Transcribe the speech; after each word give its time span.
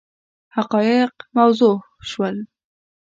حقایق 0.55 1.11
موضح 1.35 1.79
شول. 2.09 2.35